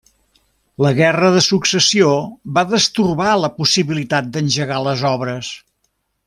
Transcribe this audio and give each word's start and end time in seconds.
La 0.85 0.93
Guerra 0.99 1.27
de 1.35 1.43
Successió 1.47 2.09
va 2.55 2.63
destorbar 2.71 3.29
la 3.43 3.51
possibilitat 3.59 4.33
d'engegar 4.39 4.81
les 4.89 5.05
obres. 5.15 5.55